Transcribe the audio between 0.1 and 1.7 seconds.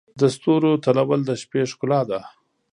د ستورو تلؤل د شپې